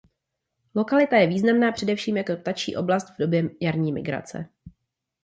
Lokalita 0.75 1.17
je 1.17 1.27
významná 1.27 1.71
především 1.71 2.17
jako 2.17 2.35
ptačí 2.35 2.75
oblast 2.75 3.09
v 3.09 3.17
době 3.19 3.49
jarní 3.61 3.91
migrace. 3.93 4.49